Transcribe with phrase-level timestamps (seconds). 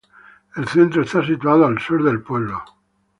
[0.55, 2.63] El centro está situado al sur del pueblo.